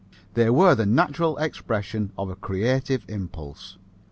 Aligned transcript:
They 0.33 0.49
were 0.49 0.73
the 0.73 0.87
natural 0.87 1.37
expression 1.37 2.11
of 2.17 2.27
a 2.31 2.35
creative 2.35 3.05
impulse. 3.07 3.77